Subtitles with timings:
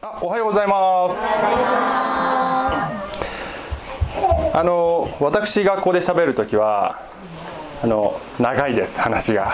[0.00, 1.34] あおはようございます。
[4.54, 7.00] あの私学校で喋る時は
[7.82, 9.52] あの長いです話が。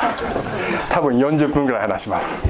[0.91, 2.47] 多分40分ぐらい話します。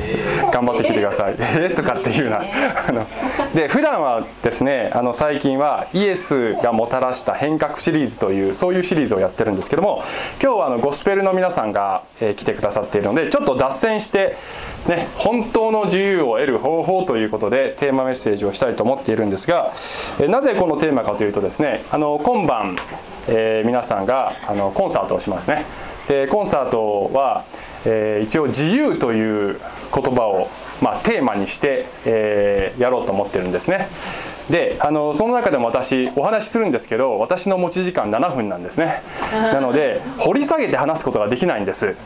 [0.53, 1.37] 頑張ってきてください。
[1.39, 2.43] えー、とかっていうな。
[2.89, 3.07] あの
[3.55, 10.03] で普段はですねあの最近はイエスがもたらした変革シリーズというそういうシリーズをやってるんですけども
[10.43, 14.35] 今日はあのゴスペルの皆さんが、えー、来てくださっているのでちょっと脱線して
[14.87, 19.73] ね、本当の自由を得る方法ということでテーマメッセージをしたいと思っているんですが
[20.29, 22.77] なぜこのテーマかというとですねあの今晩、
[23.29, 25.65] えー、皆さんがあのコンサートをしますね。
[26.09, 27.45] でコンサートは、
[27.87, 29.59] えー、一応自由という
[29.95, 30.49] 言葉を、
[30.83, 33.89] まあ、テーマにして、えー、やろうと思ってるんですね。
[34.51, 39.01] であのその中でも私お話しするんですけど私の持ち時間7分なんですね。
[39.33, 41.97] なので掘り下げて話すことができないんです。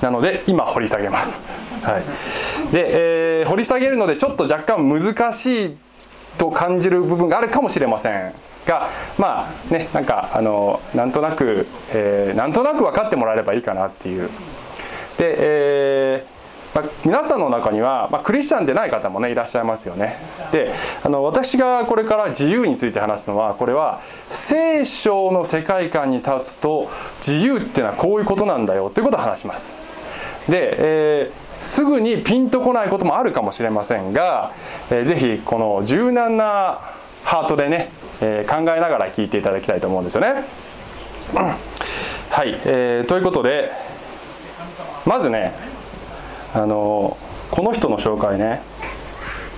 [0.00, 1.42] なので今掘り下げます、
[1.82, 5.76] はい、で、えー、掘り下げるのでちょっと若干難しい
[6.38, 8.32] と感じる部分があるかもしれません
[8.66, 8.88] が
[9.18, 14.28] まあねなんかあのなんとなく、えー、なんとなく分かってもらえればいいかなっていう。
[15.18, 16.39] で、えー
[16.74, 20.16] まあ、皆さんの中には、まあ、クリスチャンでない方もねいらっしゃいますよね
[20.52, 26.88] であの私がこれから自由について話すのはこれは聖書の世界観に立つと
[27.26, 29.74] 自由っていうのはこういうことなんだよということを話します
[30.48, 34.52] で、えー、すぐにピンとこないこともあるかもしれませんが、
[34.90, 36.78] えー、ぜひこの柔軟な
[37.24, 40.44] ハートでね、えー、考えながら聞いていただきたいと思うんですよね。
[42.30, 43.70] はい、えー、ということで
[45.06, 45.69] まずね
[46.54, 47.16] あの
[47.50, 48.62] この人の紹介ね。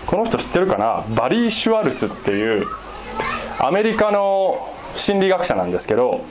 [0.06, 1.04] この人知ってるかな？
[1.14, 2.66] バリー・シュワルツっていう
[3.58, 6.22] アメリカの心理学者なんですけど、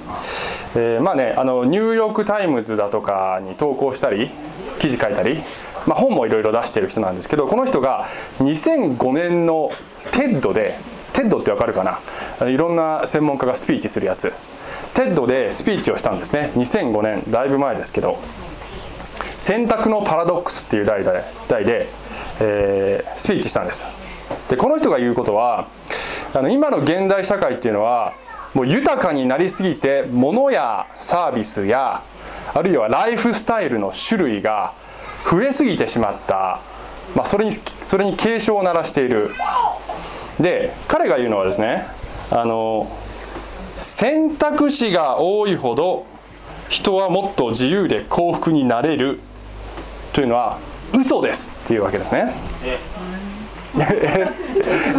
[0.76, 4.30] えー、まあねあのニューヨーク・タイムズだとかに投稿したり
[4.78, 5.39] 記事書いたり、
[5.88, 8.06] まあ、本もいろいろ出してる人なんですけどこの人が
[8.39, 9.72] 2005年の
[10.12, 10.76] TED で
[11.14, 11.83] TED ってわかるか
[12.39, 12.48] な？
[12.48, 14.32] いろんな専門家がスピーチするやつ。
[14.94, 16.52] TED でスピーチをしたんですね。
[16.55, 18.20] 2005年だいぶ前ですけど。
[19.41, 21.87] 選択のパラドックスっていう題で題で、
[22.39, 23.87] えー、スピーチしたんです。
[24.49, 25.67] でこの人が言うことは
[26.35, 28.13] あの今の現代社会っていうのは
[28.53, 32.03] もう豊かになりすぎて物やサービスや
[32.53, 34.73] あるいはライフスタイルの種類が
[35.27, 36.59] 増えすぎてしまった、
[37.15, 39.31] まあ、それにそれに警鐘を鳴らしている。
[40.39, 41.87] で彼が言うのはですね
[42.29, 42.95] あの
[43.75, 46.05] 選択肢が多いほど
[46.69, 49.19] 人はもっと自由で幸福になれる。
[50.14, 50.58] というのは
[50.94, 52.33] 嘘ですっていうわけですね。
[52.64, 52.80] え？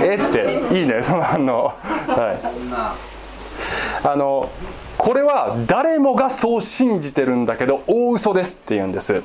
[0.01, 1.03] えっていいね。
[1.03, 1.65] その反応。
[1.65, 4.07] はい。
[4.07, 4.51] あの
[4.97, 9.23] これは誰もがそう信じてるんだけど大嘘ですって言うんです。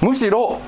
[0.00, 0.58] むしろ、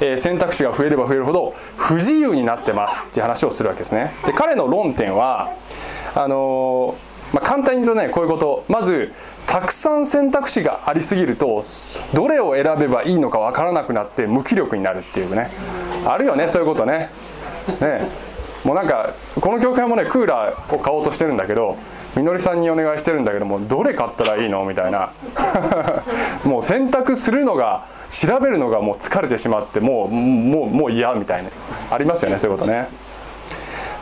[0.00, 4.12] えー、選択肢が増えれば増えるほど不自由になってますっていう話をするわけですね。
[4.26, 5.50] で彼の論点は
[6.14, 8.64] あのー、まあ、簡単に言うとねこういうこと。
[8.68, 9.12] まず
[9.50, 11.64] たくさん選択肢がありすぎると
[12.14, 15.50] どれを選べばいいのか分からなくなって無気力になるっていうね。
[16.06, 17.10] あるよねそういうことね。
[17.80, 18.06] ね。
[18.62, 21.76] もうなんかこの教会もねクーラーを買おうとしてるんだけど
[22.14, 24.64] みのりさんにお願いしてるんだけどもどれ買ったらいいの？
[24.64, 25.10] みたいな。
[26.46, 31.50] もう選択するのが調べるのがもう疲れてしまってもうもうもう嫌みたいな。
[31.90, 32.86] ありますよねそういうことね。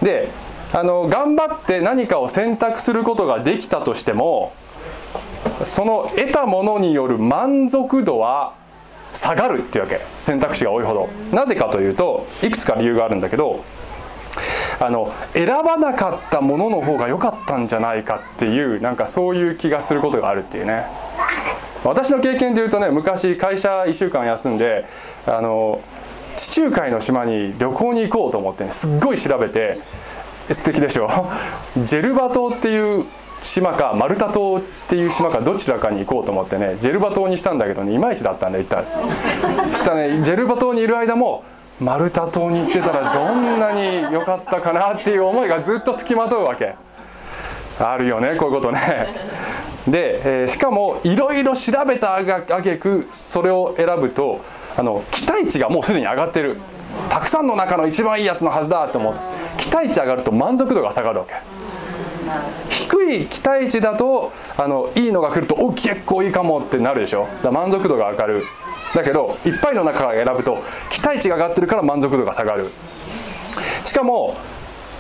[0.03, 0.29] で
[0.75, 4.53] あの頑張って何かを選択することができたとしても
[5.65, 8.55] その得たものによる満足度は
[9.13, 11.09] 下がるっていうわけ選択肢が多いほど。
[11.37, 13.65] なぜかというといくつか理由があるんだけど
[14.81, 20.85] あの選ばなかったものの方が良かったんじゃないかっていうなんかそういう気がすることがあるっていうね。
[21.85, 24.85] 私の経験で言うとね昔会社1週間休んで
[25.27, 25.81] あの
[26.37, 29.79] 地中海の島に旅行に行こうと思ってねすっごい調べて
[30.53, 31.09] 素敵でしょ？
[31.79, 33.05] ジェルバ島っていう
[33.41, 38.85] 島かマルタ島っていう島かどちらかに行こうと思ってねジェルバ島にしたんだけどねいまいちだったんだ行ったら。
[39.73, 41.45] そしたらねジェルバ島にいる間も
[41.81, 46.75] マルタ島に行ってたらどんなに良かったかなっていう思いがずっとつきまとうわけ。
[47.79, 48.81] あるよねこういうことね。
[49.87, 54.41] で、えー、しかもいろいろ調べたあげくそれを選ぶと
[54.77, 56.59] あの期待値がもうすでに上がってる。
[57.09, 59.21] たくさんの中の一番いいやつのはずだと思って。
[59.59, 61.58] 期待値上がると満足度が下がるわけ。
[62.69, 67.29] 低い期待値だとあのいいのが来るとお結構いいかもってなるでしょ。
[67.43, 68.45] だ満足度が上がる。
[68.95, 70.59] だけどいっぱいの中から選ぶと
[70.91, 72.71] 期待値が上がってるから満足度が下がる。
[73.85, 74.37] しかも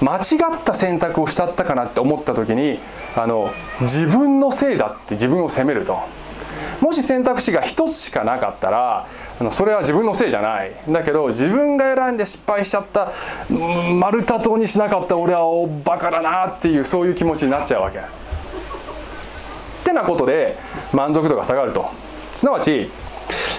[0.00, 0.18] 間違
[0.56, 2.78] った選択をしちゃったかなって思った時に
[3.16, 3.50] あの
[3.80, 5.98] 自分のせいだって自分を責めると。
[6.80, 9.06] もし選択肢が1つしかなかったら
[9.52, 13.12] それは自分のせいじゃないだけど自分が選んで失敗しちゃった
[13.98, 15.42] 丸太党にしなかった俺は
[15.84, 17.98] バカだなっていうそういう気持ちになっちゃうわけ。
[17.98, 18.02] っ
[19.84, 20.56] てなことで
[20.92, 21.86] 満足度が下がると
[22.34, 22.90] すなわち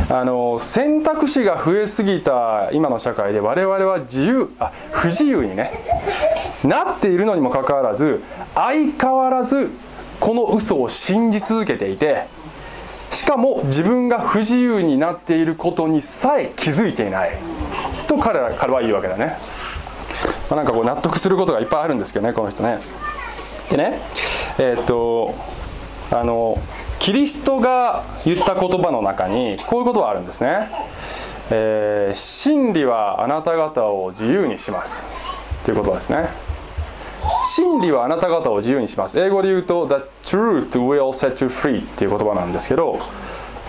[0.10, 5.72] あの選択肢が増えすぎた今の社会で我々は自由あ不自由にね
[6.64, 8.22] なっているのにもかかわらず
[8.54, 9.70] 相変わらず
[10.20, 12.26] この嘘を信じ続けていて
[13.20, 17.38] しかも自分が不自由になっていることにさえ気づいていない。
[18.08, 19.38] と彼ら彼は言うわけだね、
[20.50, 22.80] まあ、なんかこう納得することがいっぱいあるんですけどねこの人ね。
[23.72, 24.00] でね
[24.58, 25.36] えー、っと
[26.12, 26.58] あの
[27.00, 30.70] キリストが言った言葉の中にこういうことがあるんですね、
[31.52, 35.06] えー、真理はあなた方を自由にします。
[35.66, 36.49] ということですね。
[37.56, 39.20] 真理はあなた方を自由にします。
[39.20, 43.00] 英語で言うと The truth will set you free っていう言葉なんですけど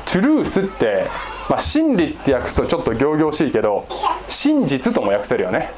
[0.04, 1.06] truth って、
[1.48, 3.86] まあ、真理って訳すとちょっと仰々しいけど
[4.28, 5.70] 真実とも訳せるよね。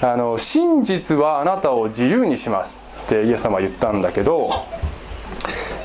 [0.00, 4.48] あの真実はあなたを自由にしますってイエス様は言ったんだけど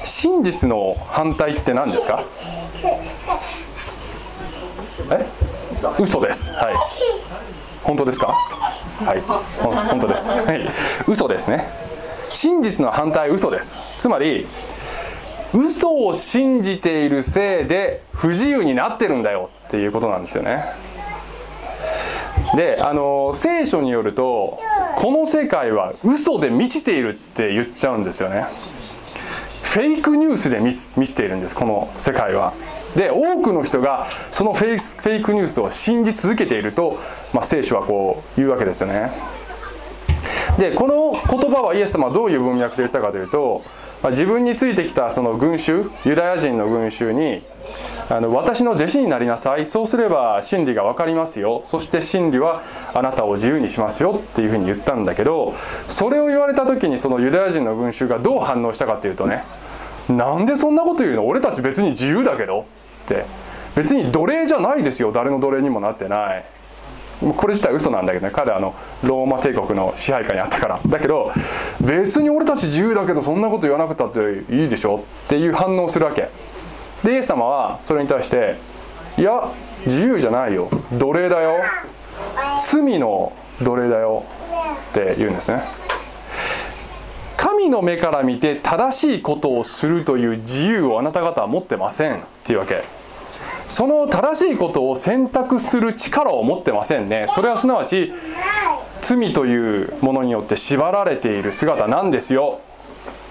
[0.03, 2.23] 真実の反対って何ですか？
[5.11, 5.25] え？
[5.99, 6.51] 嘘です。
[6.51, 6.75] はい。
[7.83, 8.33] 本当ですか？
[9.05, 9.21] はい。
[9.61, 10.31] 本当です。
[10.31, 10.67] はい。
[11.07, 11.67] 嘘ですね。
[12.31, 13.77] 真実の反対嘘です。
[13.99, 14.47] つまり
[15.53, 20.65] 嘘を信じているせいで不自由になってるんだよっていうことなんですよね。
[22.55, 24.59] であの聖書によると
[24.95, 28.45] この世界は嘘で満ちているって言っちゃうんですよね。
[29.61, 32.53] フェイクニュースで満ちているんですこの世界は。
[32.95, 36.99] で多くの人がそのフェイスフェイクニュースを信じ続けていると、
[37.33, 39.11] まあ、聖書はこう言うわけですよね。
[40.57, 43.63] でこの言葉はイエス様はどういう文脈で言ったかというと、
[44.03, 47.41] まあ、自分についてきたその群衆ユダヤ人の群衆に
[48.09, 51.61] あの私の弟子になりなさいそうすれば真理が分かりますよ。
[51.63, 52.61] そして真理は
[52.93, 55.55] あなたを自由にしますよっていうふうに言ったんだけど
[55.87, 59.43] それを言われた時にそのユダヤ人の群衆がどう反応したかというとね
[60.07, 61.25] なんでそんなこと言うの？
[61.25, 62.67] 俺たち別に自由だけど。
[63.03, 63.25] って。
[63.75, 65.11] 別に奴隷じゃないですよ。
[65.11, 66.43] 誰の奴隷にもなってない。
[67.37, 68.33] これ自体嘘なんだけどね。
[68.33, 70.79] 彼はあのローマ帝国の支配下にあったから。
[70.85, 71.31] だけど
[71.81, 76.29] 別に俺たち自由だけどそんなこと言わなくたっていいでしょっていう反応するわけ。
[77.03, 78.57] でイエス様はそれに対して
[79.17, 79.49] 「いや
[79.85, 80.69] 自由じゃないよ。
[80.91, 81.61] 奴隷だよ。
[82.57, 84.23] 罪の奴隷だよ」
[84.91, 85.63] って言うんですね。
[87.37, 92.83] 神の目から見て正しいことをするという自由をあなた方は持ってませんっていうわけ。
[93.69, 97.27] その正しいことを選択する力を持ってませんね。
[97.29, 98.13] それはすなわち
[99.01, 102.59] 罪というものによって縛られている姿なんですよ。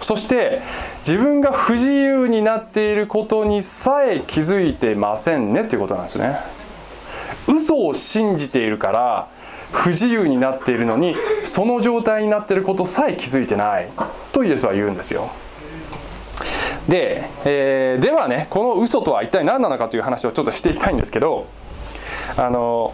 [0.01, 0.61] そして
[1.07, 6.37] 自分が不自由になっていることにさえ気づいてませんねっていうことなんですね。
[7.47, 9.29] 嘘を信じているから
[9.73, 13.89] 不自由になっているのにその状態になっていることさえ気づいてない。
[14.33, 15.31] とイエスは言うんですよ。
[16.89, 21.47] で、えー、ではねこの嘘とは一体何なのかという話をちょっとしていきたいんですけど
[22.37, 22.93] あの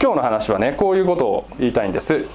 [0.00, 2.26] 今日の話はねこういうことを言いたいんです。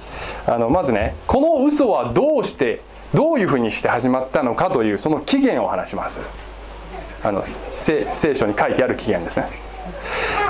[0.46, 2.80] あのまずねこの嘘はどうして
[3.14, 6.20] どういうふうにして始まったのかというその起源を話します。
[7.22, 9.63] あの聖書に書いてある起源ですね。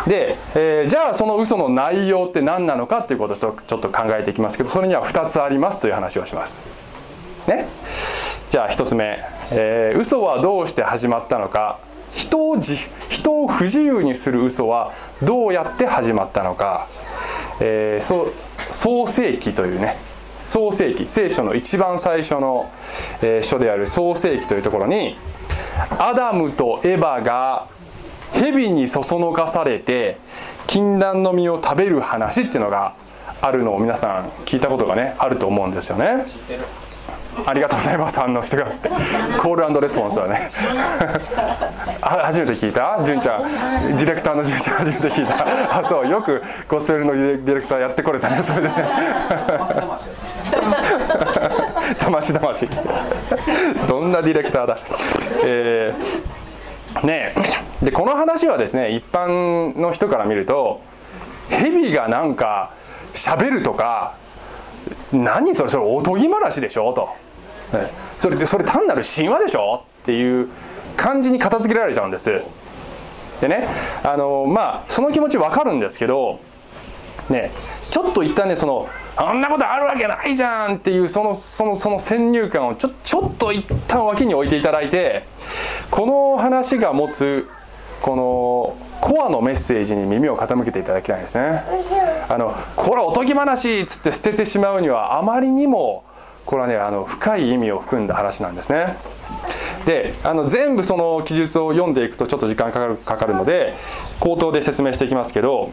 [0.06, 6.64] で、えー、じゃあその嘘の内容って何なのかっていうことをちょっと考えていきますけどそれには2つありますという話をします。
[7.48, 7.66] ね、
[8.50, 9.18] じゃあ1つ目、
[9.50, 11.78] えー、嘘はどうして始まったのか？
[12.14, 12.76] 人をじ
[13.08, 16.86] 人を不自由にする嘘はどうやって始まったのか、
[17.60, 18.32] えー、
[18.72, 19.96] 創世記というね。
[20.44, 21.06] 創世記。
[21.06, 22.70] 聖書の一番最初の、
[23.22, 25.16] えー、書である創世記というところに
[25.98, 27.66] アダムとエバが
[28.34, 30.18] 蛇にそそのかされて
[30.66, 32.94] 禁断の実を食べる話っていうのが
[33.40, 36.24] あるのを皆さん聞いたことがねあると思うんですよね。
[37.46, 38.20] ありがとうございます。
[38.20, 38.88] 反応してくださって。
[39.42, 40.48] コールレスポンスだね。
[42.00, 43.00] 初めて聞いた？
[43.04, 43.42] 純ちゃん。
[43.42, 45.78] ディレクターの純ちゃん初めて聞いた。
[45.78, 46.08] あそう。
[46.08, 48.40] よくゴスペルのディレクターやってこれたね。
[48.40, 48.74] それでね。
[51.98, 52.68] 魂魂
[53.88, 54.78] どんなディレクターだ？
[55.44, 56.43] えー
[57.02, 57.34] ね
[57.82, 60.80] でこの話はですね一般の人から見ると
[61.50, 62.72] 蛇がなんか
[63.12, 64.16] 喋るとか
[65.12, 66.92] 何それそれおとぎ話でしょ？
[66.92, 67.08] と、
[67.76, 69.84] ね、それでそれ単なる神話でしょ？
[70.02, 70.48] っていう
[70.96, 72.42] 感じに片付けられちゃうんです。
[73.40, 73.66] でね
[74.02, 76.40] あのまあその気持ちわかるんですけど
[77.28, 77.50] ね
[77.90, 85.24] ちょっと一旦ねそのあんなことあるわけないじゃんっていうそのそのその先入観をちょちょっと一旦脇に置いていただいて
[85.90, 87.48] この話が持つ
[88.02, 91.62] このコアのメッセージに耳を傾けていただきたいんですね。
[92.28, 96.04] あのこれおとぎ話っつって捨ててしまうにはあまりにも
[96.44, 98.96] これはねあの深い意味を含んだ話なんですね。
[99.86, 103.74] であの全部その記述を読んでいくとちょっと時間かかるかかるので
[104.18, 105.70] 口頭で説明していきますけど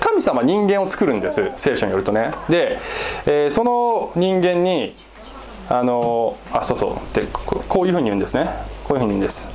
[0.00, 2.32] 神様人間を作るんです聖書によるとね。
[2.48, 2.78] で、
[3.26, 4.94] えー、その人間に
[5.68, 8.48] あのあそうそうでこういうふうに言うんですね。
[8.84, 9.48] こういうふうに言うんです。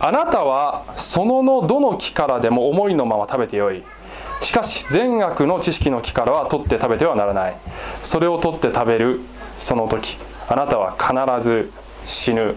[0.00, 3.82] あなたはそののどの木からでも思いのまま食べてよい。
[4.40, 7.56] しかし善悪の知識の木からは取って食べてはならない。
[8.02, 9.20] それを取って食べる
[9.58, 11.72] その時あなたは必ず
[12.04, 12.54] 死ぬ。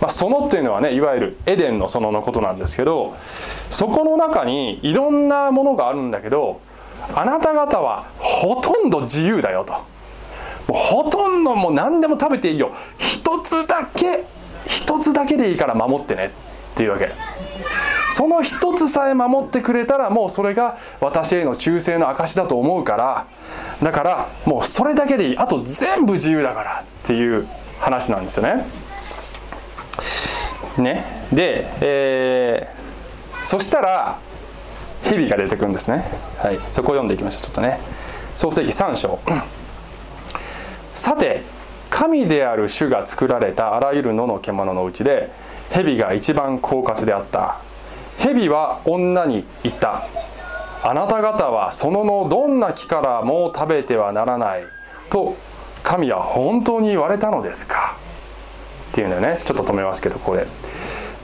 [0.00, 3.14] まあ、園っていうのはねいわゆるエデンの園のことなんですけど
[3.72, 6.60] そこの中にいろんなものがあるんだけど
[7.14, 9.72] あなた方はほとんど自由だよと。
[9.72, 9.80] も
[10.70, 12.72] うほとんどもう何でも食べていいよ。
[12.98, 14.24] 一つだけ
[14.66, 17.10] 一つだけでいいから守ってねっていうわけ。
[18.10, 23.26] その一つさえ守ってくれたらもうそれが私への忠誠の証だと思うから
[23.82, 25.38] だからもうそれだけでいい。
[25.38, 27.48] あと全部自由だからっていう
[27.80, 28.66] 話なんですよね。
[30.76, 31.26] ね。
[31.32, 32.81] で、えー、
[33.42, 34.18] そしたら
[35.02, 36.04] 蛇が出てくるんですね、
[36.38, 37.78] はい、そこを読んでいきましょうちょっとね。
[38.36, 39.18] 創世記3章。
[40.94, 41.42] さて
[41.90, 45.30] 神である主が作られたあらゆる野の獣のうちで
[45.70, 47.56] 蛇が一番狡猾であった。
[48.18, 50.06] 蛇は女に言った。
[50.84, 54.64] あなた方はそののどんな木からも食べてはならない。
[55.10, 55.36] と
[55.82, 57.96] 神は本当に言われたのですか。
[58.92, 59.40] っていうのね。
[59.44, 60.46] ちょっと止めますけどここで。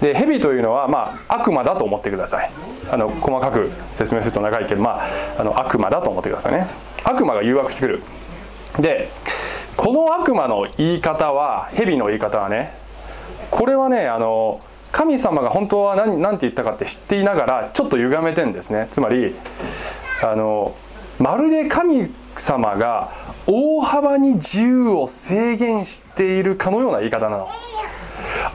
[0.00, 2.50] で蛇というのは、まあ、悪魔だと思ってください。
[2.90, 5.06] あの細かく説明すると長いけど、まあ、
[5.38, 6.66] あの悪魔だと思ってくださいね。
[7.04, 8.02] 悪魔が誘惑してくる。
[8.78, 9.08] で
[9.76, 12.74] この悪魔の言い方は蛇の言い方はね
[13.50, 14.60] これはねあの
[14.92, 18.88] 神様が本当は何何て言ったかって知っていながらちょっと歪めてんですね。
[18.90, 19.34] つまり
[20.22, 20.74] あの
[21.18, 22.04] まるで神
[22.36, 23.10] 様が
[23.46, 27.48] 大幅に自由を制限しているかのような言い方なの。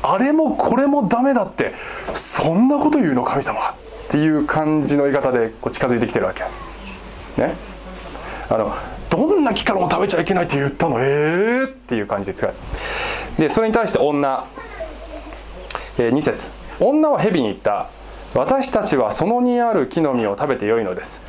[0.04, 1.74] あれもこれもダメだって
[2.14, 3.74] そんなこと言うの神様っ
[4.10, 6.44] ていう感じの言い方でこう近づいてきてるわけ。
[7.42, 7.56] ね？
[8.50, 8.74] あの
[9.10, 11.00] どんな木からも食べちゃいけないって言ったの？
[11.00, 12.54] ええー、っていう感じで使う。
[13.40, 14.46] でそれに対して女、
[15.98, 17.90] えー、2節女は蛇に言った
[18.36, 21.24] 私たちはそのにある木の実を食べてよいのです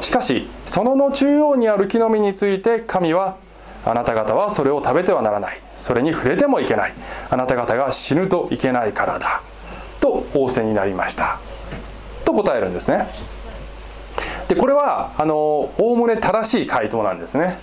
[0.00, 3.36] しかしそのの中央にある木の実について神は
[3.86, 5.58] あなた方はそれを食べてはならない。
[5.76, 6.92] それに触れてもいけない。
[7.30, 9.42] あなた方が死ぬといけないからだ。
[10.00, 11.38] と仰せになりました。
[12.24, 13.06] と答えるんですね。
[14.48, 17.58] でこれはあのおおむね正しい回答なんですね。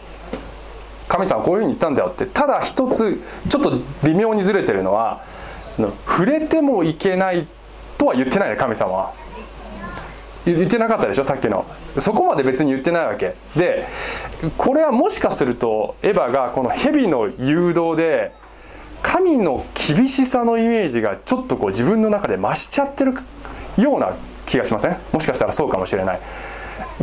[1.07, 2.25] 神様はこういうふうに言ったんだよって。
[2.25, 3.73] ただ一つちょっと
[4.03, 5.23] 微妙にずれてるのは
[6.07, 7.47] 触れてもいけない
[7.97, 9.13] とは言ってないね神様は。
[10.45, 11.65] 言ってなかったでしょさっきの。
[11.99, 13.35] そこまで別に言ってないわけ。
[13.55, 13.85] で
[14.57, 18.33] これはもしかするとエヴァがこの蛇の誘導で
[19.03, 23.13] 神の厳しさのイメージがちょっとこう自分の中で増しちゃってる
[23.77, 24.13] ような
[24.45, 24.97] 気がしません？
[25.11, 26.19] もしかしたらそうかもしれない。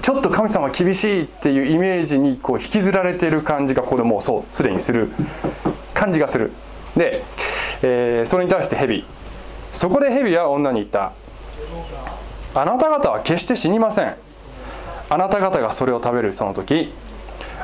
[0.03, 5.09] ちょっと神様厳しいっていうイメージにこう引きずられてる感じがこれもうそうすでにする。
[5.95, 6.53] 感じがする。
[6.97, 7.25] で、
[7.83, 9.05] えー、それに対して蛇。
[9.73, 11.13] そこで蛇は女に言った。
[12.55, 14.17] あなた方は決して死にません。
[15.11, 16.93] あなた方がそれを食べるその時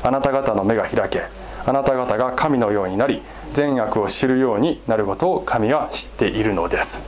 [0.02, 1.22] あなた方の目が開け
[1.66, 3.22] あなた方が神のようになり
[3.52, 7.02] 善悪を知るようになることを神は知っているのです。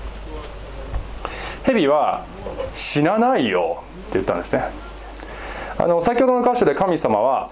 [1.64, 2.24] 蛇は
[2.74, 4.62] 死なないよって言ったんですね。
[5.78, 7.50] あの先ほどの箇所で神様は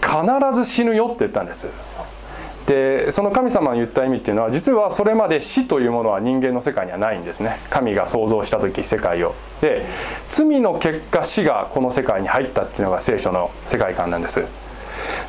[0.00, 1.68] 必ず死ぬよって言ったんです。
[2.66, 7.58] でその神様の言った意味っていうのは実はそれまで死というものは人間の世界にはないんですね。
[7.70, 9.34] 神が創造した時世界を。
[9.60, 9.84] で
[10.28, 14.44] 罪の結果死がこの世界に入ったっていうのが聖書の世界観なんです。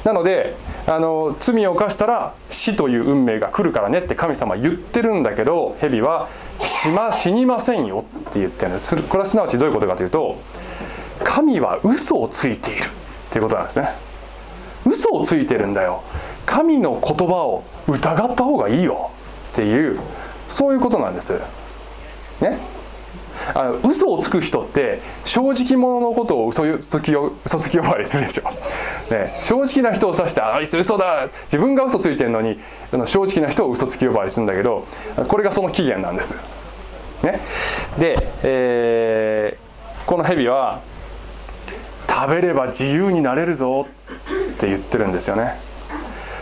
[0.04, 0.56] なので
[0.88, 6.28] あの罪を犯したら死という運命が来るからねって神様は言ってるんだけど蛇は
[6.60, 8.96] 死,、ま、死にませんよって言ってるんです。
[8.96, 10.38] これはすなわちどういうことかというと
[11.24, 12.88] 神は嘘をついているっ
[13.30, 13.90] ていうことなんですね。
[14.86, 16.04] 嘘をついてるんだよ。
[16.51, 19.10] 神の言葉を疑った方がいいよ。
[19.53, 20.00] っていう
[20.50, 21.34] そういうことなんです。
[22.41, 22.60] ね？
[23.55, 27.13] あの嘘をつく人って正直者のことを嘘つき
[27.46, 28.43] 嘘つき呼ばわりするでしょ、
[29.10, 31.27] ね、正直な人を指してあいつ嘘だ。
[31.46, 32.60] 自分が嘘ついてるのに
[32.93, 34.86] あの正直な人を嘘つき呼ばわりするんだけど
[35.27, 36.36] これがその起源なんです。
[37.24, 37.39] ね、
[37.98, 40.81] で、えー、この蛇は
[42.10, 43.88] 食べれば自由になれるぞ
[44.53, 45.71] って言ってるんですよね。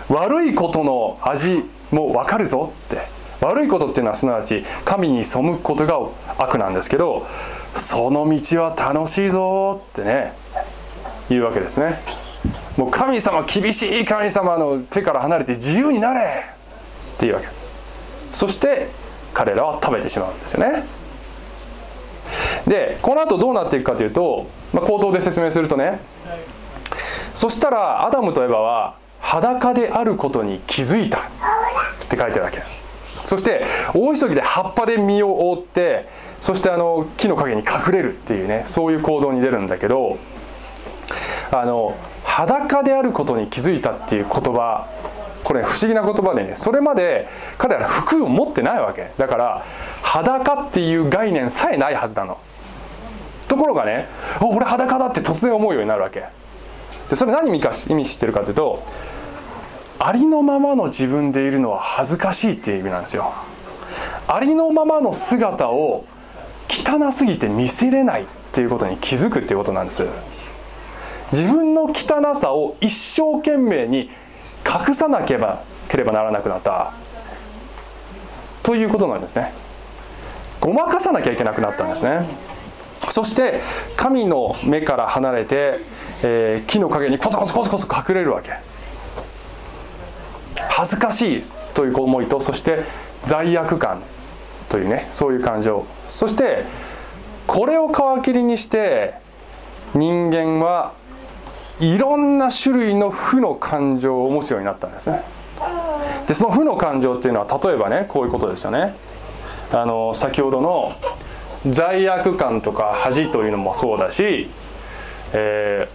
[0.09, 3.19] 悪いことの味も分かるぞって。
[3.41, 5.97] 悪いことっていうのはすなわち神に背くことが
[6.37, 7.25] 悪なんですけど
[7.73, 10.33] その道は楽しいぞってね
[11.29, 11.99] 言うわけですね。
[12.75, 16.43] もう神様厳しい神様の手から離れて自由になれ
[17.15, 17.47] っていうわけ。
[18.31, 18.87] そして
[19.33, 20.83] 彼らは食べてしまうんですよね。
[22.67, 25.99] でこの後どうなっていくかというと、まあ、口頭で説明するとね
[27.33, 31.21] そしたらアダムとエバは裸であることに気づいたっ
[32.09, 32.61] て書いてるわけ。
[33.25, 36.07] そして大急ぎで葉っぱで身を覆って
[36.41, 40.17] そしてあの木の陰に隠れるっていうねそういう行動に出るんだけど
[41.51, 44.87] あの裸であることに気づいたっていう言葉
[45.43, 49.11] これ不思議な言葉でねそれまで彼ら服を持ってないわけ。
[49.17, 49.65] だから
[50.01, 52.37] 裸っていう概念さえないはずなの。
[53.47, 54.07] ところがね
[54.41, 56.25] 俺裸だって突然思うようになるわけ。
[57.09, 58.83] でそれ何意味か意味してるかというと
[59.99, 63.33] ありのままの自分でいるのは恥ずかしいっていう意味なんですよ。
[64.27, 66.05] ありのままの姿を
[66.69, 70.07] 汚すぎて見せれないっていうことに気づくっていうことなんです。
[71.33, 74.09] 自分の汚さを一生懸命に
[74.65, 76.93] 隠さなければければならなくなった。
[78.63, 79.51] ということなんですね。
[80.61, 82.21] ごまかさなきゃいけなくなったんですね。
[83.09, 83.59] そして
[83.97, 85.79] 神の目から離れて、
[86.23, 88.51] えー、木の陰にコソコソコソコソ隠れるわけ。
[90.79, 91.41] 恥ずかしい
[91.73, 92.83] という思いとそして
[93.25, 94.01] 罪悪感
[94.69, 95.85] というねそういう感情。
[96.07, 96.63] そして
[97.47, 99.15] これを皮切りにして
[99.93, 100.93] 人間は
[101.81, 105.21] いろんな種類の負の感情を持つようになったんですね。
[106.27, 108.95] でその負の感情っていうのは例えばねこういうことですよね。
[109.73, 110.93] あの先ほどの
[111.69, 114.49] 罪悪感とか恥というのもそうだし、
[115.33, 115.89] え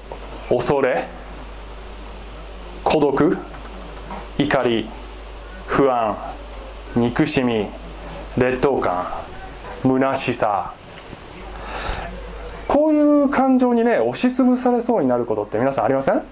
[0.51, 1.07] ー、恐れ
[2.83, 3.39] 孤独
[4.39, 4.89] 怒り
[5.67, 6.17] 不安
[6.97, 7.67] 憎しみ
[8.37, 9.05] 劣等感
[9.83, 10.73] 虚しさ。
[12.67, 16.23] こういう感情にね押しつぶされそうになることって皆さんありません？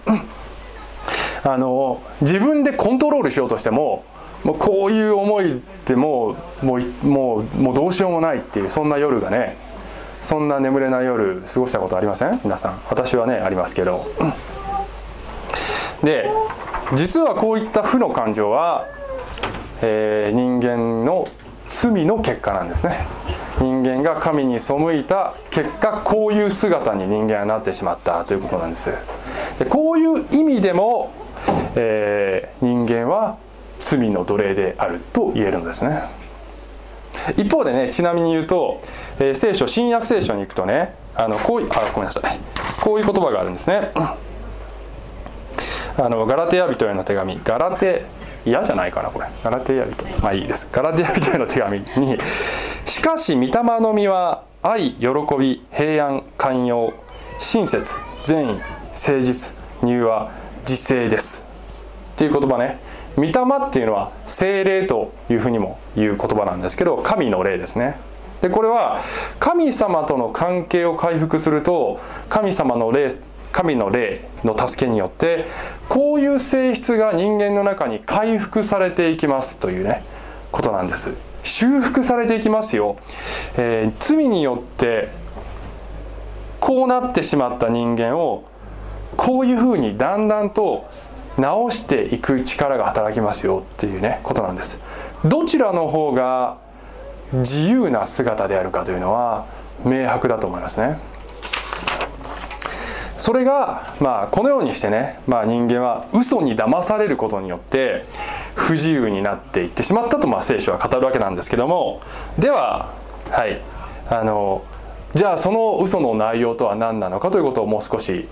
[1.44, 4.04] あの自分でコントロールしようとしても
[4.42, 9.56] もうこういう思いってもうもうもうもうどうしようもないっていうそんな夜がね
[10.20, 12.40] そんな眠れない夜過ごしたことありません？
[12.42, 12.80] 皆さん。
[12.88, 14.04] 私はねありますけど。
[16.02, 16.28] で
[16.94, 18.86] 実はこういった負の感情は、
[19.82, 21.28] えー、人間の
[21.66, 23.06] 罪の結果なんですね。
[23.58, 28.90] 人間が神に背いた結果こういう姿に人間はなってしまったということなんです。
[29.58, 31.12] でこういう意味でも、
[31.76, 33.36] えー、人間は
[33.78, 36.02] 罪の奴隷であると言えるのですね。
[37.36, 38.80] 一方でねちなみに言うと、
[39.20, 42.38] えー、聖書新約聖書に行くとねあのこうあごめんなさい。
[42.80, 43.92] こういう言葉があるんですね。
[45.98, 47.40] あのガラテヤ人への手紙。
[47.44, 48.04] ガラテ
[48.44, 49.26] 嫌じゃないかなこれ。
[49.44, 50.68] ガラテヤ人まあいいです。
[50.72, 52.18] ガラテヤ人への手紙に
[52.86, 53.50] 「しかし御霊
[53.80, 56.92] の実は愛喜び平安寛容
[57.38, 58.60] 親切善意
[58.92, 61.44] 誠実入和自制です」
[62.14, 62.78] っていう言葉ね。
[63.16, 68.00] 御霊っていうのは精霊というふうにも言う言葉なんですけど神の霊ですね。
[68.40, 69.00] でこれは
[69.38, 73.10] 神様との関係を回復すると神様の霊
[73.52, 75.46] 神の霊の助けによって
[75.88, 80.02] こういう性質が人間の中に回復されていきますというね
[80.50, 81.14] ことなんです。
[81.44, 82.96] 修復されていきますよ、
[83.56, 85.08] えー、罪によって
[86.60, 88.44] こうなってしまった人間を
[89.16, 90.88] こういうふうにだんだんと
[91.36, 94.78] 直していく力が働きますよっていうねことなんです。
[95.24, 96.58] どちらの方が
[97.32, 99.46] 自由な姿であるかというのは
[99.84, 100.98] 明白だと思いますね。
[103.16, 108.04] それが、まあ、このようにしてね、まあ、人間は嘘に騙されることによって
[108.54, 112.00] 不自由になっていってしまったと、まあ、聖書は語るわけなんですけども。
[112.38, 112.92] では
[113.30, 113.60] はい。
[114.10, 114.64] あの
[115.14, 118.28] じゃあその嘘の内容とは何なのかということをもう少し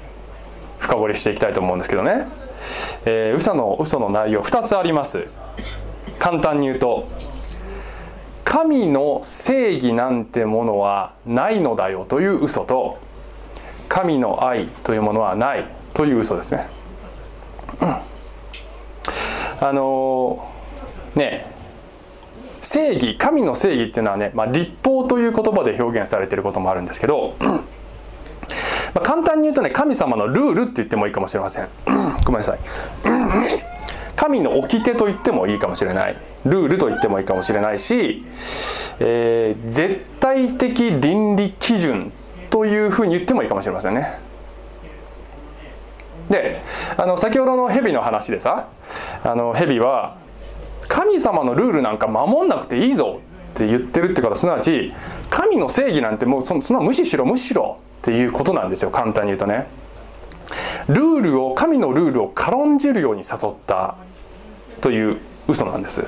[0.78, 2.26] 深掘りしていきたいと思うんですけどね、
[3.04, 5.26] えー、嘘の嘘の内容2つあります。
[6.18, 7.08] 簡単に言うと
[8.44, 12.98] 神の正義なんてものはないのだよという嘘と
[13.90, 16.68] 神の愛というものはないという嘘ですね。
[19.60, 20.48] あの、
[21.16, 21.44] ね
[22.62, 27.46] 正義神の正義っていうのはね、まあ、立法という言葉で表現されていることもあるんですけど、ま
[28.96, 31.68] あ、簡単に言うとね神様のルールって言ってもいいかもしれません。
[32.24, 32.58] ごめんなさい。
[34.14, 36.16] 神の掟と言ってもいいかもしれない。
[36.44, 38.24] ルールと言ってもいいかもしれないし、
[39.00, 42.12] えー、絶対的倫理基準
[42.50, 44.18] というふうに言ってもいいかもしれませんね。
[46.28, 46.60] で
[46.96, 48.68] あの先ほどの蛇の話でさ
[49.24, 50.16] あの蛇は
[50.86, 53.20] 神様のルールなんか守んなくていいぞ
[53.54, 54.30] って言ってるってこと。
[54.32, 54.92] はすなわち
[55.28, 58.90] 神の正義なんてもうそんな無視しろ無視しろっていうことなんですよ。
[58.90, 59.68] 簡単に言うとね。
[60.88, 63.94] ルールを神のルールを軽んじるように誘った
[64.80, 66.04] という嘘なんです。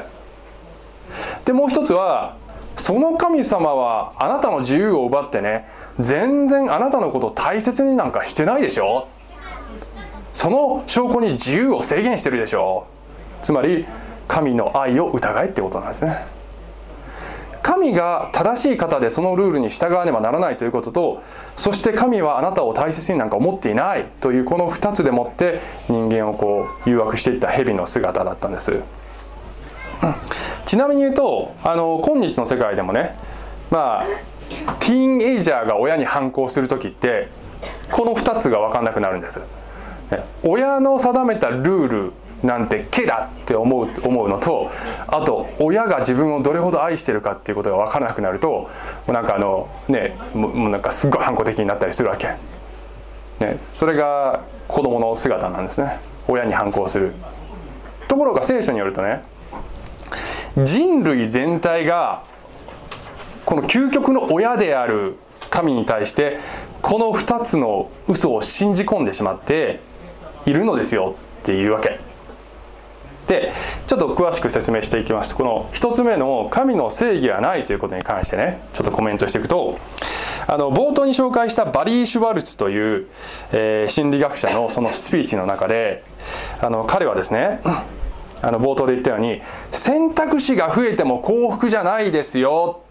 [1.44, 2.36] でもう一つは
[2.76, 9.08] その神様はあなたの自由を奪ってね全然あなたのこと大切になんかしてないでしょ？
[10.32, 12.86] その証拠に自由を制限してるでしょ？
[13.42, 13.84] つまり
[14.26, 16.24] 神の愛を疑えってことなんですね。
[17.62, 21.22] 神が正しい方でそのルールに従わねばならないということと
[21.56, 28.82] そして神はあなたを大切になんか思っていないというこの2つでもって人間をこう誘惑していった蛇の姿だったんです、
[30.72, 33.14] ちなみに言うとあの今日の世界でもね
[33.70, 34.04] まあ
[34.80, 37.28] ティーンエイジャーが親に反抗する時って
[37.90, 39.42] この2つが分かんなくなるんです。
[40.42, 44.70] 親の定めたルールなんて毛だって思う思うのと
[45.08, 48.70] あと親が自分をどれほど愛してるかっていうことが分からなくなるとも
[49.08, 52.28] うなんかあのねもうなんかすっごい反抗的になったりするわけ、
[53.40, 56.00] ね、それが子供の姿なんですね。
[56.28, 57.12] 親に反抗する。
[58.08, 59.30] ところが聖書によるとね
[60.56, 62.24] 人類全体が
[63.46, 65.16] この究極の親である
[65.50, 66.38] 神に対して
[66.82, 69.80] この2つの嘘を信じ込んでしまって
[70.46, 72.00] いるのですよっていうわけ。
[73.28, 73.52] で
[73.86, 79.78] ちょっと詳しく説明していきますとこの1つ目の神の正義はないということに関してねちょっとコメントしていくと
[80.48, 83.06] あの冒頭に紹介したバリー・シュワルツという、
[83.52, 86.02] えー、心理学者のそのスピーチの中で
[86.60, 87.60] あの彼はですね
[88.42, 92.82] あの冒頭で言ったように選択肢が増えても幸福じゃないですよ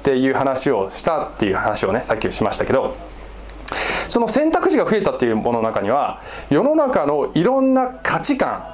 [0.00, 2.96] っていう話をしたっていう話をねさっきしましたけど
[4.08, 8.64] その選択肢が増えたっていうものの中には世の中のいろんな価値観